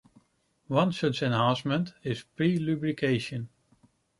[0.65, 3.49] One such enhancement is pre-lubrication.